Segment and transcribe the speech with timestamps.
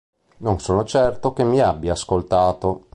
[0.37, 2.87] Non sono certo che mi abbia ascoltato.